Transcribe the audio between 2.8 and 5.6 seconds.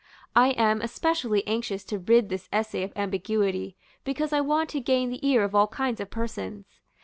of ambiguity, because I want to gain the ear of